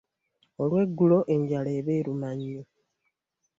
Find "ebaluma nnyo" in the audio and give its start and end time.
1.99-2.63